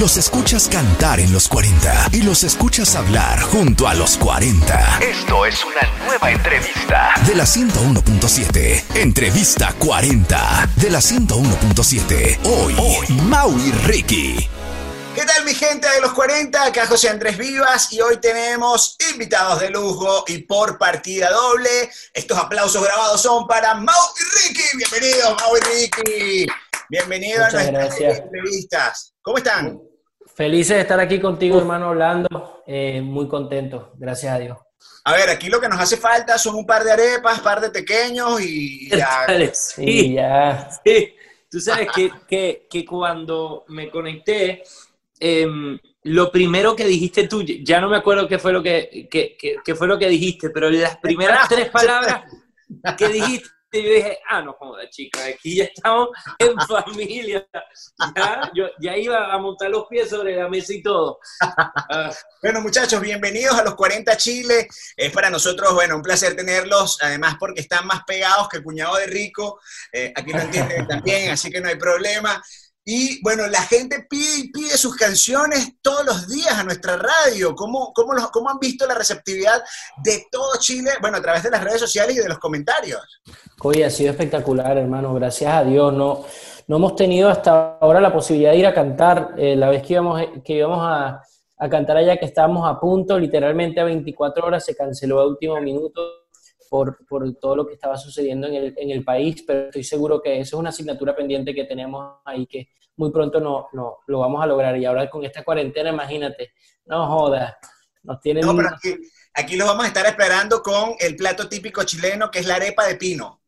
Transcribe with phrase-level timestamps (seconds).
[0.00, 4.98] Los escuchas cantar en los 40 y los escuchas hablar junto a los 40.
[5.00, 8.84] Esto es una nueva entrevista de la 101.7.
[8.94, 12.40] Entrevista 40 de la 101.7.
[12.44, 14.50] Hoy, Hoy, Maui Ricky.
[15.14, 16.62] ¿Qué tal mi gente de los 40?
[16.62, 21.90] Acá José Andrés Vivas y hoy tenemos invitados de lujo y por partida doble.
[22.12, 24.76] Estos aplausos grabados son para Mau y Ricky.
[24.76, 26.46] Bienvenidos, Mau y Ricky.
[26.88, 29.14] Bienvenido a nuestras entrevistas.
[29.20, 29.80] ¿Cómo están?
[30.36, 32.62] Felices de estar aquí contigo, hermano Orlando.
[32.64, 34.58] Eh, muy contento, gracias a Dios.
[35.04, 37.60] A ver, aquí lo que nos hace falta son un par de arepas, un par
[37.60, 39.26] de pequeños y ya.
[39.52, 40.70] Sí, ya.
[40.84, 41.14] Sí.
[41.50, 41.88] Tú sabes
[42.28, 44.62] que, que, cuando me conecté,
[45.18, 49.74] em, lo primero que dijiste tú, ya no me acuerdo qué fue lo que, que
[49.74, 52.22] fue lo que dijiste, pero las primeras tres palabras
[52.96, 56.08] que dijiste y yo dije, ah, no joda, chicos, aquí ya estamos
[56.38, 57.46] en familia.
[58.14, 61.18] Ya, ya iba a montar los pies sobre la mesa y todo.
[62.42, 64.68] Bueno, muchachos, bienvenidos a los 40 Chile.
[64.96, 69.06] Es para nosotros, bueno, un placer tenerlos, además porque están más pegados que cuñado de
[69.06, 69.58] rico.
[69.90, 72.40] Eh, aquí lo entienden también, así que no hay problema.
[72.88, 77.52] Y bueno, la gente pide pide sus canciones todos los días a nuestra radio.
[77.56, 79.60] ¿Cómo, cómo, los, ¿Cómo han visto la receptividad
[80.04, 80.92] de todo Chile?
[81.00, 83.00] Bueno, a través de las redes sociales y de los comentarios.
[83.60, 85.12] Oye, ha sido espectacular, hermano.
[85.14, 85.92] Gracias a Dios.
[85.92, 86.24] No,
[86.68, 89.34] no hemos tenido hasta ahora la posibilidad de ir a cantar.
[89.36, 91.20] Eh, la vez que íbamos, que íbamos a,
[91.58, 95.60] a cantar allá, que estábamos a punto, literalmente a 24 horas, se canceló a último
[95.60, 96.25] minuto
[96.68, 100.20] por, por, todo lo que estaba sucediendo en el, en el, país, pero estoy seguro
[100.20, 104.18] que eso es una asignatura pendiente que tenemos ahí que muy pronto no, no lo
[104.20, 104.76] vamos a lograr.
[104.76, 106.52] Y ahora con esta cuarentena, imagínate,
[106.86, 107.54] no jodas,
[108.02, 108.44] nos tienen...
[108.44, 108.94] No, pero aquí,
[109.34, 112.86] aquí los vamos a estar esperando con el plato típico chileno, que es la arepa
[112.86, 113.42] de pino.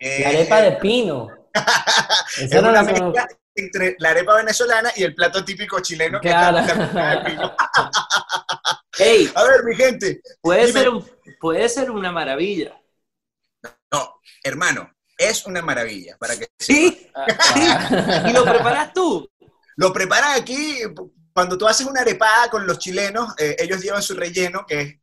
[0.00, 1.28] La arepa de pino.
[2.40, 6.52] es una mezcla entre la arepa venezolana y el plato típico chileno, que es la
[6.62, 7.54] de pino.
[8.98, 10.20] hey, a ver, mi gente.
[10.40, 11.04] Puede ser un
[11.40, 12.80] puede ser una maravilla.
[13.92, 16.16] No, hermano, es una maravilla.
[16.18, 17.10] Para que sí,
[18.28, 19.28] ¿Y lo preparas tú?
[19.76, 20.78] Lo preparan aquí.
[21.32, 24.94] Cuando tú haces una arepada con los chilenos, eh, ellos llevan su relleno, que es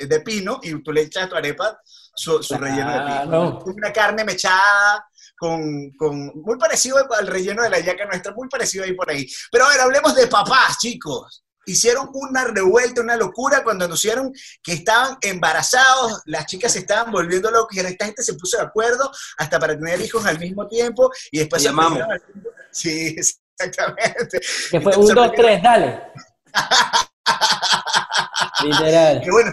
[0.00, 1.80] eh, de pino, y tú le echas a tu arepa
[2.14, 3.58] su, relleno de pino.
[3.64, 8.84] Una carne mechada, con, con, muy parecido al relleno de la yaca nuestra, muy parecido
[8.84, 9.26] ahí por ahí.
[9.50, 14.32] Pero a ver, hablemos de papás, chicos hicieron una revuelta, una locura cuando anunciaron
[14.62, 18.62] que estaban embarazados, las chicas se estaban volviendo locas y esta gente se puso de
[18.62, 22.00] acuerdo hasta para tener hijos al mismo tiempo y después se llamamos.
[22.70, 23.16] Sí,
[23.58, 24.40] exactamente.
[24.70, 26.02] Que fue un, dos, tres, dale.
[28.64, 29.20] Literal.
[29.20, 29.52] Que bueno,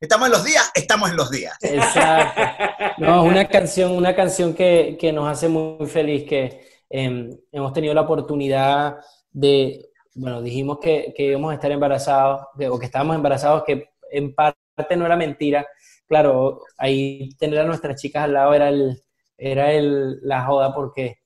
[0.00, 1.56] estamos en, los, días, estamos en los días.
[1.60, 2.42] Exacto.
[2.98, 7.92] No, una canción, una canción que, que nos hace muy feliz, que eh, hemos tenido
[7.92, 8.96] la oportunidad
[9.30, 14.34] de bueno, dijimos que, que, íbamos a estar embarazados, o que estábamos embarazados, que en
[14.34, 15.66] parte no era mentira.
[16.08, 19.02] Claro, ahí tener a nuestras chicas al lado era, el,
[19.36, 21.18] era el, la joda porque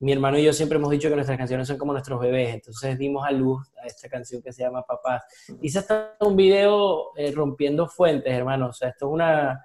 [0.00, 2.96] mi hermano y yo siempre hemos dicho que nuestras canciones son como nuestros bebés, entonces
[2.98, 5.22] dimos a luz a esta canción que se llama Papás.
[5.60, 9.64] Hice hasta un video eh, rompiendo fuentes, hermano, o sea, esto es una,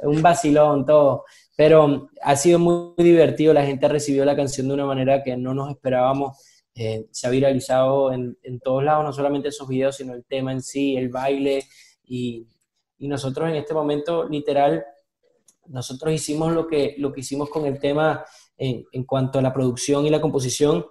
[0.00, 1.24] un vacilón, todo,
[1.56, 5.54] pero ha sido muy divertido, la gente recibió la canción de una manera que no
[5.54, 6.38] nos esperábamos
[6.74, 10.52] eh, se ha viralizado en, en, todos lados, no solamente esos videos, sino el tema
[10.52, 11.64] en sí, el baile.
[12.04, 12.46] Y,
[12.98, 14.84] y, nosotros en este momento, literal,
[15.66, 18.24] nosotros hicimos lo que, lo que hicimos con el tema
[18.60, 20.86] en, en cuanto a la producción y la composición,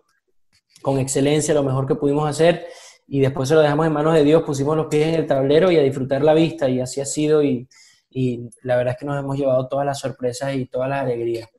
[0.82, 2.68] con excelencia, lo mejor que pudimos hacer.
[3.08, 5.72] Y después se lo dejamos en manos de Dios, pusimos los pies en el tablero
[5.72, 6.70] y a disfrutar la vista.
[6.70, 7.44] Y así ha sido.
[7.44, 7.68] Y,
[8.10, 11.50] y la verdad es que nos hemos llevado todas las sorpresas y todas las alegrías.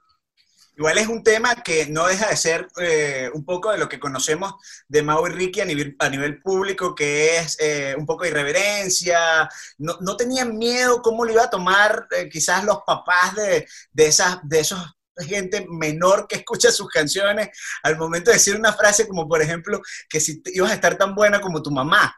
[0.76, 4.00] Igual es un tema que no deja de ser eh, un poco de lo que
[4.00, 4.54] conocemos
[4.88, 8.30] de Mau y Ricky a nivel, a nivel público, que es eh, un poco de
[8.30, 9.46] irreverencia.
[9.76, 14.06] No, no, tenían miedo cómo lo iba a tomar eh, quizás los papás de, de,
[14.06, 14.80] esas, de esos
[15.24, 17.50] gente menor que escucha sus canciones
[17.82, 21.14] al momento de decir una frase como, por ejemplo, que si ibas a estar tan
[21.14, 22.14] buena como tu mamá.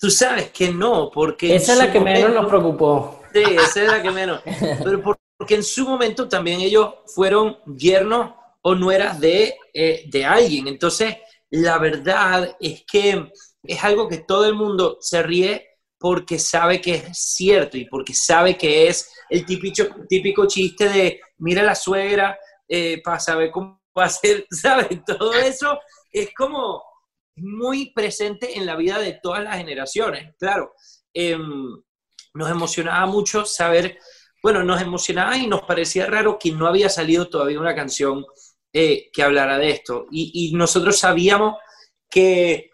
[0.00, 1.54] Tú sabes que no, porque...
[1.54, 3.22] Esa es la que menos nos preocupó.
[3.32, 4.40] Sí, esa es la que menos.
[4.84, 10.24] Pero por, porque en su momento también ellos fueron yernos o nueras de, eh, de
[10.26, 10.68] alguien.
[10.68, 11.16] Entonces,
[11.48, 13.32] la verdad es que
[13.62, 15.66] es algo que todo el mundo se ríe
[16.00, 21.20] porque sabe que es cierto y porque sabe que es el típico, típico chiste de
[21.38, 24.88] mira la suegra eh, para saber cómo va a ser, ¿sabes?
[25.06, 25.78] Todo eso
[26.10, 26.82] es como
[27.36, 30.34] muy presente en la vida de todas las generaciones.
[30.38, 30.72] Claro,
[31.12, 31.70] em,
[32.34, 33.98] nos emocionaba mucho saber
[34.42, 38.24] bueno, nos emocionaba y nos parecía raro que no había salido todavía una canción
[38.72, 40.06] eh, que hablara de esto.
[40.10, 41.56] Y, nosotros sabíamos
[42.08, 42.69] que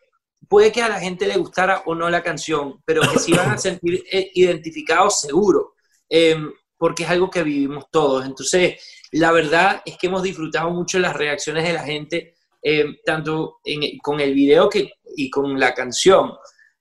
[0.49, 3.51] puede que a la gente le gustara o no la canción, pero que se iban
[3.51, 5.75] a sentir eh, identificados seguro,
[6.09, 8.25] em, porque es algo que vivimos todos.
[8.25, 8.81] Entonces,
[9.13, 13.59] la verdad es que hemos disfrutado mucho las reacciones de la gente, em, tanto
[14.03, 16.33] con el video que, y con la canción.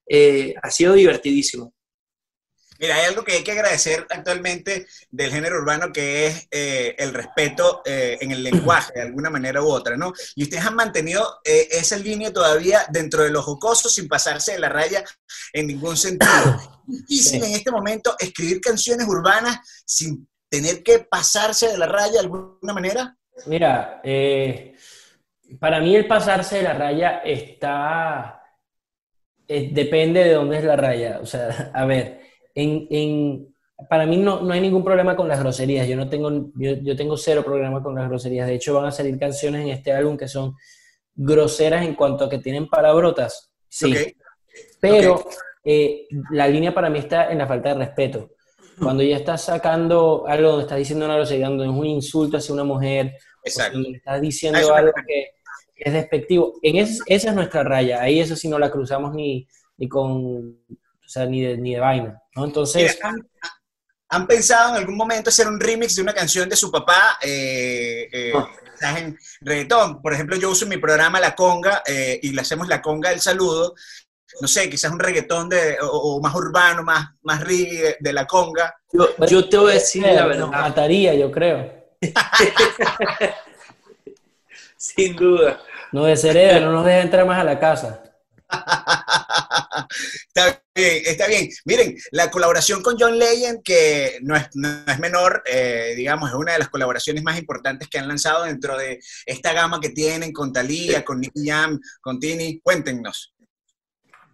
[0.07, 1.74] Eh, ha sido divertidísimo.
[2.79, 7.13] Mira, hay algo que hay que agradecer actualmente del género urbano que es eh, el
[7.13, 10.11] respeto eh, en el lenguaje, de alguna manera u otra, ¿no?
[10.35, 14.59] Y ustedes han mantenido eh, esa línea todavía dentro de los jocosos sin pasarse de
[14.59, 15.03] la raya
[15.53, 16.31] en ningún sentido.
[16.85, 22.19] difícil en este momento escribir canciones urbanas sin tener que pasarse de la raya de
[22.19, 23.17] alguna manera?
[23.45, 24.01] Mira,
[25.59, 28.41] para mí el pasarse de la raya está...
[29.47, 31.19] depende de dónde es la raya.
[31.21, 32.25] O sea, a ver
[32.55, 33.53] en,
[33.89, 35.87] para mí no, no, hay ningún problema con las groserías.
[35.87, 38.47] Yo no tengo, yo, tengo cero problema con las groserías.
[38.47, 40.55] De hecho, van a salir canciones en este álbum que son
[41.13, 43.51] groseras en cuanto a que tienen palabrotas.
[43.67, 44.15] Sí.
[44.79, 45.25] Pero
[45.63, 48.31] eh, la línea para mí está en la falta de respeto.
[48.81, 52.53] Cuando ya estás sacando algo donde estás diciendo una grosería, donde es un insulto hacia
[52.53, 53.77] una mujer, Exacto.
[53.77, 55.27] donde estás diciendo algo que
[55.77, 58.01] es despectivo, en esa es nuestra raya.
[58.01, 59.47] Ahí eso sí no la cruzamos ni,
[59.77, 60.57] ni con
[61.05, 62.45] o sea, ni de, ni de vaina, ¿no?
[62.45, 62.99] Entonces...
[64.09, 68.07] ¿han, pensado en algún momento hacer un remix de una canción de su papá eh,
[68.11, 68.99] eh ah.
[68.99, 70.01] en reggaetón?
[70.01, 73.09] Por ejemplo, yo uso en mi programa La Conga eh, y le hacemos La Conga
[73.09, 73.75] del Saludo.
[74.39, 78.73] No sé, quizás un reggaetón de, o, más urbano, más, más reggae de, La Conga.
[79.27, 80.47] Yo, te voy a decir la verdad.
[80.47, 81.73] mataría, yo creo.
[84.77, 85.61] Sin duda.
[85.91, 88.03] No deshereda, no nos deja entrar más a la casa.
[90.27, 91.49] está bien, está bien.
[91.65, 94.49] Miren, la colaboración con John Legend, que no es,
[94.99, 98.99] menor, eh, digamos, es una de las colaboraciones más importantes que han lanzado dentro de
[99.25, 102.59] esta gama que tienen con Thalía, con Nicky Jam, con Tini.
[102.59, 103.33] Cuéntenos.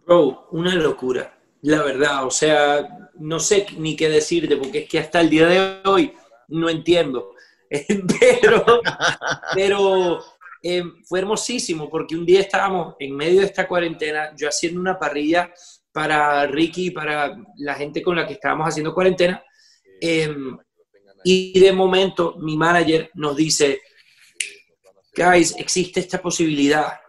[0.06, 2.26] Bro, una locura, la verdad.
[2.26, 6.14] O sea, no sé ni qué decirte, porque es que hasta el día de hoy
[6.50, 7.36] no entiendo.
[8.20, 8.82] pero,
[9.54, 10.20] pero
[10.64, 15.00] eh, fue hermosísimo porque un día estábamos en medio de esta cuarentena, yo haciendo una
[15.00, 15.52] parrilla
[15.92, 19.44] para Ricky para la gente con la que estábamos haciendo cuarentena.
[20.00, 20.58] Em,
[21.24, 23.82] y de momento mi manager nos dice,
[25.16, 27.00] guys, existe esta posibilidad.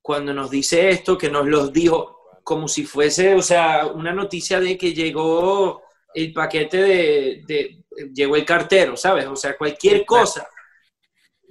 [0.00, 4.58] Cuando nos dice esto, que nos lo dijo como si fuese, o sea, una noticia
[4.58, 5.82] de que llegó
[6.12, 9.26] el paquete de, de llegó el cartero, ¿sabes?
[9.26, 10.48] O sea, cualquier cosa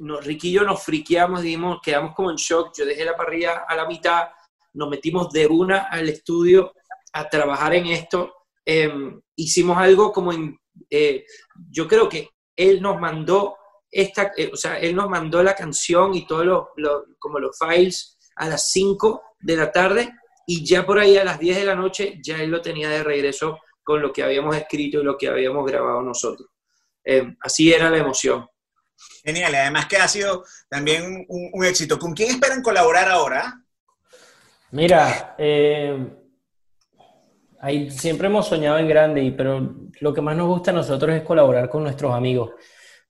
[0.01, 2.73] nos, Ricky y yo nos friqueamos, dimos, quedamos como en shock.
[2.75, 4.29] Yo dejé la parrilla a la mitad,
[4.73, 6.73] nos metimos de una al estudio
[7.13, 8.33] a trabajar en esto.
[8.65, 10.57] Em, hicimos algo como en,
[10.89, 11.25] eh,
[11.69, 13.57] yo creo que él nos mandó
[13.89, 18.17] esta, eh, o sea, él nos mandó la canción y todos los, como los files
[18.35, 20.13] a las 5 de la tarde
[20.47, 23.03] y ya por ahí a las 10 de la noche ya él lo tenía de
[23.03, 26.49] regreso con lo que habíamos escrito y lo que habíamos grabado nosotros.
[27.03, 28.47] Em, así era la emoción.
[29.23, 31.97] Genial, además que ha sido también un, éxito.
[31.97, 33.63] ¿Con quién esperan colaborar ahora?
[34.71, 36.07] Mira, eh,
[37.89, 41.67] siempre hemos soñado en grande, pero lo que más nos gusta a nosotros es colaborar
[41.67, 42.51] con nuestros amigos.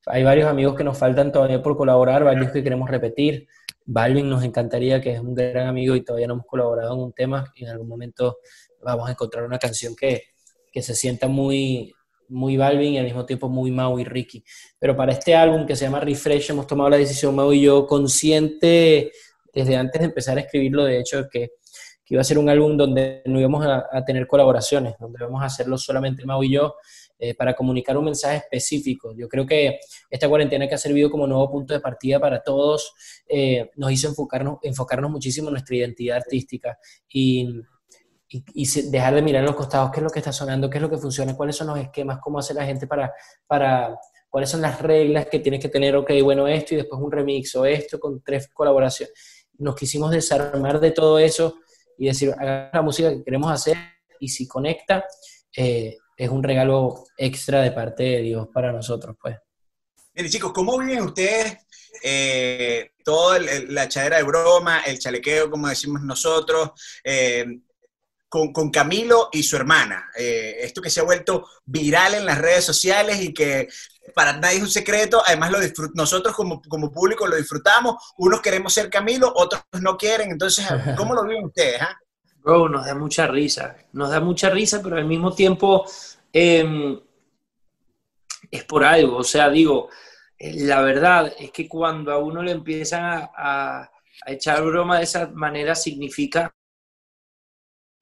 [0.08, 3.48] Hay varios amigos que nos faltan todavía por colaborar, varios que queremos repetir.
[3.86, 7.14] Balvin nos encantaría, que es un gran amigo y todavía no hemos colaborado en un
[7.14, 7.52] tema.
[7.56, 8.40] Y en algún momento
[8.84, 10.24] vamos a encontrar una canción que,
[10.72, 11.94] que se sienta muy,
[12.28, 14.44] muy Balvin y al mismo tiempo muy Mau y Ricky.
[14.80, 17.86] Pero para este álbum que se llama Refresh hemos tomado la decisión, Mau y yo,
[17.86, 19.12] consciente
[19.54, 21.52] desde antes de empezar a escribirlo, de hecho, que,
[22.04, 25.46] que iba a ser un álbum donde no íbamos a, tener colaboraciones, donde íbamos a
[25.46, 26.76] hacerlo solamente Mau y yo
[27.20, 29.14] eh, para comunicar un mensaje específico.
[29.16, 29.80] Yo creo que
[30.10, 32.94] esta cuarentena que ha servido como nuevo punto de partida para todos
[33.28, 36.78] eh, nos hizo enfocarnos, enfocarnos muchísimo en nuestra identidad artística
[37.10, 37.62] y
[38.32, 40.90] y, dejar de mirar los costados qué es lo que está sonando, qué es lo
[40.90, 43.14] que funciona, cuáles son los esquemas, cómo hace la gente para,
[43.46, 43.98] para
[44.30, 47.56] cuáles son las reglas que tienes que tener, ok, bueno, esto y después un remix
[47.56, 49.14] o esto con tres colaboraciones.
[49.62, 51.60] Nos quisimos desarmar de todo eso
[51.98, 53.78] y decir, hagamos la música que queremos hacer
[54.20, 55.06] y si conecta,
[55.56, 59.38] eh, es un regalo extra de parte de Dios para nosotros, pues.
[60.30, 61.58] Chicos, ¿cómo viven ustedes
[62.04, 66.72] eh, toda la chadera de broma, el chalequeo, como decimos nosotros?
[67.04, 67.46] Eh,
[68.32, 70.10] con, Camilo y su hermana.
[70.18, 73.68] Eh, esto que se ha vuelto viral en las redes sociales y que
[74.16, 75.60] para nadie es un secreto, además lo
[75.96, 80.66] nosotros como, como, público lo disfrutamos, unos queremos ser Camilo, otros no quieren, entonces,
[80.98, 81.82] ¿cómo lo viven ustedes?
[81.82, 81.98] Ah?
[82.38, 85.86] Bro, nos da mucha risa, nos da mucha risa, pero al mismo tiempo
[86.32, 87.00] em,
[88.50, 89.90] es por algo, o sea, digo,
[90.38, 93.92] eh, la verdad es que cuando a uno le empiezan a
[94.26, 96.52] echar broma de esa manera significa,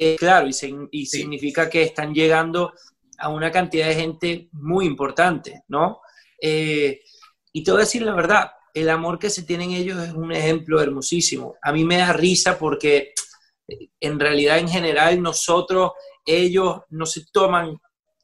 [0.01, 2.72] eh, claro, y, significa que están llegando
[3.18, 6.00] a una cantidad de gente muy importante, ¿no?
[6.41, 7.01] Eh,
[7.51, 10.32] y te voy a decir la verdad, el amor que se tienen ellos es un
[10.32, 11.56] ejemplo hermosísimo.
[11.62, 13.13] A mí me da risa porque
[13.68, 15.91] eh, en realidad en general nosotros,
[16.25, 17.77] ellos no se toman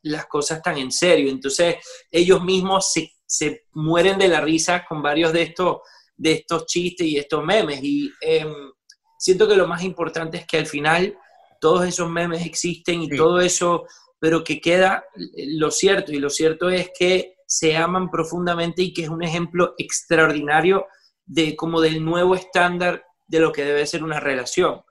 [0.03, 1.29] las cosas tan en serio.
[1.29, 1.75] Entonces
[2.09, 5.79] ellos mismos se, se mueren de la risa con varios de estos,
[6.15, 7.83] de estos chistes y estos memes.
[7.83, 8.71] Y em,
[9.19, 11.17] siento que lo más importante es que al final
[11.65, 13.87] todos esos memes existen y todo eso,
[14.19, 16.11] pero que queda lo cierto.
[16.11, 20.85] Y lo cierto es que se aman profundamente y que es un ejemplo extraordinario
[21.25, 24.83] de como del nuevo estándar de lo que debe ser una relación.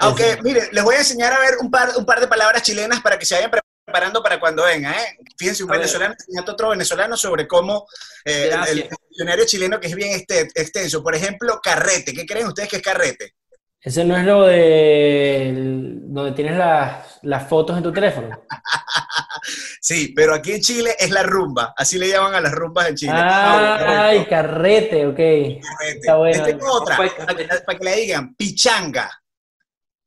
[0.00, 3.00] Aunque, mire, les voy a enseñar a ver un par, un par de palabras chilenas
[3.00, 3.50] para que se vayan
[3.86, 4.92] preparando para cuando venga.
[5.02, 5.16] ¿eh?
[5.38, 7.86] Fíjense, un venezolano enseñando a otro venezolano sobre cómo
[8.22, 11.02] eh, el, diccionario chileno que es bien este, extenso.
[11.02, 12.12] Por ejemplo, carrete.
[12.12, 13.34] ¿Qué creen ustedes que es carrete?
[13.80, 15.77] Ese no es lo de
[16.18, 18.28] donde tienes las, las fotos en tu teléfono.
[19.80, 22.96] sí, pero aquí en Chile es la rumba, así le llaman a las rumbas en
[22.96, 23.12] Chile.
[23.14, 25.16] Ah, ay, carrete, ok.
[25.16, 25.98] Carrete.
[25.98, 26.44] Está bueno.
[26.70, 29.10] otra, para que, para que le digan, pichanga.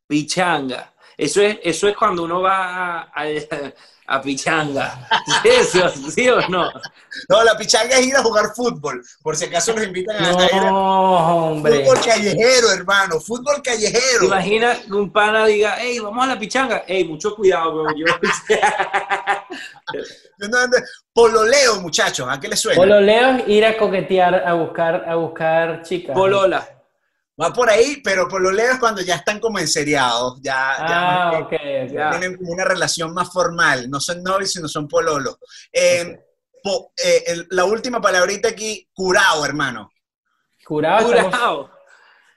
[0.08, 0.94] Pichanga.
[1.18, 3.26] Eso es, eso es cuando uno va a, a
[4.20, 5.08] pichanga.
[5.44, 6.72] ¿Eso, ¿Sí o no?
[7.30, 9.04] No, la pichanga es ir a jugar fútbol.
[9.22, 11.86] Por si acaso nos invitan a, no, ir hombre.
[11.86, 13.20] Fútbol callejero, hermano.
[13.20, 14.26] Fútbol callejero.
[14.26, 16.84] Imagina que un pana diga, hey, vamos a la pichanga.
[16.88, 17.96] Hey, mucho cuidado, bro.
[17.96, 18.08] Yo...
[21.14, 22.28] Pololeo, muchachos.
[22.28, 22.76] ¿A qué le suena?
[22.76, 26.16] Pololeo es ir a coquetear, a buscar, a buscar chicas.
[26.16, 26.81] Polola.
[27.42, 32.38] Va por ahí, pero por lo lejos cuando ya están como enseriados, ya, ah, tienen
[32.38, 35.38] como una relación más formal, no son novios, sino son pololos.
[35.72, 36.20] Eh,
[37.04, 39.90] eh, la última palabrita aquí, curado, hermano.
[40.64, 41.08] Curado.
[41.08, 41.72] curado.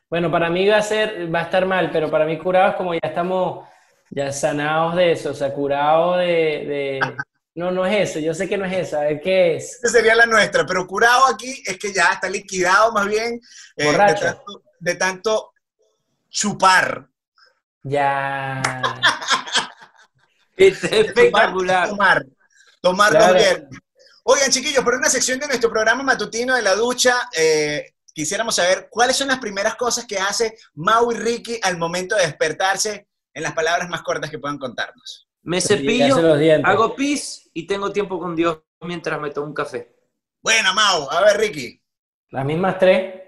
[0.09, 2.77] Bueno, para mí va a ser, va a estar mal, pero para mí curado es
[2.77, 3.69] como ya estamos
[4.11, 7.01] ya sanados de eso, o sea, curado de...
[7.57, 9.79] No, no es eso, yo sé que no es esa, ¿qué es?
[9.83, 13.41] Esa sería la nuestra, pero curado aquí es que ya está liquidado más bien.
[13.77, 14.43] Eh, Borracho
[14.85, 15.53] de tanto
[16.29, 17.09] chupar.
[17.83, 18.61] Ya.
[20.57, 21.89] es espectacular.
[21.89, 22.25] Tomar,
[22.81, 23.69] tomar, tomar
[24.27, 28.89] Oigan, chiquillos, por una sección de nuestro programa matutino de la ducha, eh, quisiéramos saber
[28.91, 33.43] cuáles son las primeras cosas que hace Mau y Ricky al momento de despertarse en
[33.43, 35.29] las palabras más cortas que puedan contarnos.
[35.43, 36.17] Me cepillo,
[36.65, 39.95] hago pis y tengo tiempo con Dios mientras me tomo un café.
[40.41, 41.81] Bueno, Mau, a ver, Ricky.
[42.31, 43.24] Las mismas tres.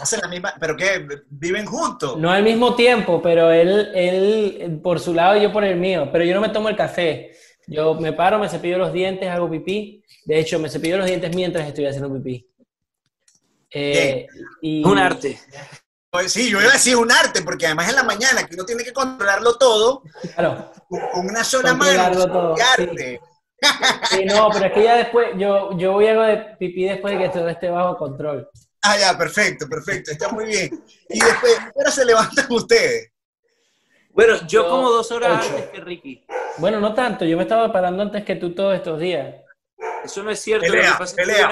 [0.00, 2.16] Hacen la misma, pero qué, viven juntos.
[2.18, 6.08] No al mismo tiempo, pero él, él por su lado y yo por el mío.
[6.12, 7.36] Pero yo no me tomo el café.
[7.66, 10.04] Yo me paro, me cepillo los dientes, hago pipí.
[10.24, 12.48] De hecho, me cepillo los dientes mientras estoy haciendo pipí.
[13.70, 14.26] Eh,
[14.62, 15.38] un arte.
[16.10, 18.64] Pues sí, yo iba a decir un arte, porque además en la mañana que uno
[18.64, 20.02] tiene que controlarlo todo,
[20.34, 20.72] claro.
[20.88, 22.26] con una sola mano.
[22.26, 23.20] Todo, arte.
[24.10, 24.24] Sí.
[24.24, 27.24] no, pero es que ya después, yo, yo voy a hago de pipí después de
[27.24, 28.48] que todo esté bajo control.
[28.88, 30.84] Ah, ya, perfecto, perfecto, está muy bien.
[31.08, 33.10] Y después, ¿qué se levantan ustedes?
[34.10, 36.24] Bueno, yo, como dos horas antes que Ricky.
[36.58, 39.34] Bueno, no tanto, yo me estaba parando antes que tú todos estos días.
[40.04, 40.70] Eso no es cierto.
[40.70, 41.48] Pelea, pelea.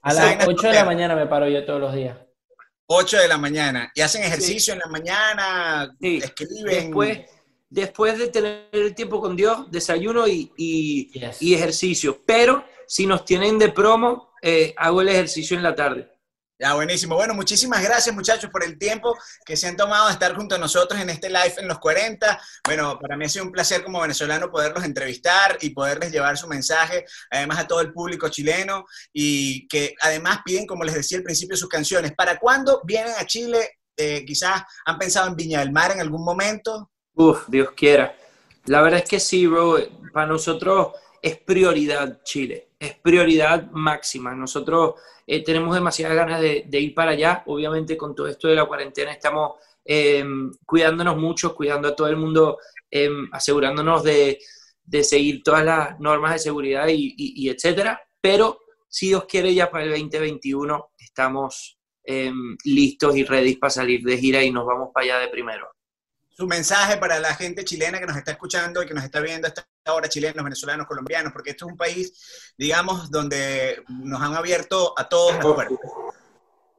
[0.00, 2.16] A las 8 de la mañana me paro yo todos los días.
[2.86, 3.92] 8 de la mañana.
[3.94, 5.94] ¿Y hacen ejercicio en la mañana?
[6.00, 6.22] Sí.
[6.24, 6.86] ¿Escriben?
[6.86, 7.20] Después,
[7.68, 12.22] después de tener el tiempo con Dios, desayuno y, y ejercicio.
[12.26, 16.12] Pero si nos tienen de promo, eh, hago el ejercicio en la tarde.
[16.58, 17.16] Ya, buenísimo.
[17.16, 20.58] Bueno, muchísimas gracias muchachos por el tiempo que se han tomado de estar junto a
[20.58, 22.40] nosotros en este live en los 40.
[22.64, 26.46] Bueno, para mí ha sido un placer como venezolano poderlos entrevistar y poderles llevar su
[26.46, 31.24] mensaje, además a todo el público chileno y que además piden, como les decía al
[31.24, 32.12] principio, sus canciones.
[32.14, 33.78] ¿Para cuándo vienen a Chile?
[33.96, 36.92] Eh, quizás han pensado en Viña del Mar en algún momento.
[37.14, 38.14] Uf, Dios quiera.
[38.66, 39.78] La verdad es que sí, bro.
[40.12, 44.34] Para nosotros es prioridad Chile es prioridad máxima.
[44.34, 44.94] Nosotros
[45.26, 47.42] eh, tenemos demasiadas ganas de, ir para allá.
[47.46, 49.52] Obviamente con todo esto de la cuarentena estamos
[49.84, 52.58] em, cuidándonos mucho, cuidando a todo el mundo,
[52.90, 54.38] em, asegurándonos de,
[55.02, 58.00] seguir todas las normas de seguridad y, etcétera.
[58.20, 64.02] Pero si Dios quiere ya para el 2021 estamos em, listos y ready para salir
[64.02, 65.70] de gira y nos vamos para allá de primero
[66.34, 69.46] su mensaje para la gente chilena que nos está escuchando y que nos está viendo
[69.46, 74.94] hasta ahora, chilenos, venezolanos, colombianos, porque esto es un país, digamos, donde nos han abierto
[74.96, 75.78] a todos las puertas.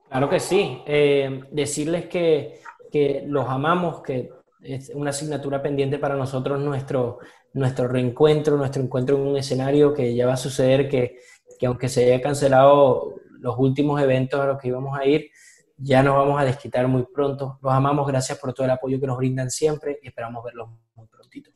[0.10, 0.82] Claro que sí.
[0.86, 4.32] Eh, decirles que, que, los amamos, que
[4.62, 7.20] es una asignatura pendiente para nosotros nuestro,
[7.54, 11.18] nuestro reencuentro, nuestro encuentro en un escenario que ya va a suceder, que,
[11.60, 15.30] que aunque se haya cancelado los últimos eventos a los que íbamos a ir,
[15.78, 17.60] ya nos vamos a desquitar muy pronto.
[17.62, 21.08] Los amamos, gracias por todo el apoyo que nos brindan siempre y esperamos verlos muy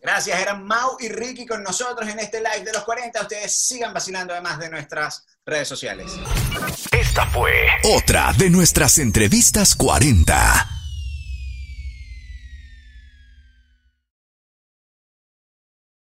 [0.02, 3.22] Gracias, eran Mau y Ricky con nosotros en este live de los 40.
[3.22, 6.12] Ustedes sigan vacilando además de nuestras redes sociales.
[6.92, 7.52] Esta fue
[7.84, 10.77] otra de nuestras entrevistas 40.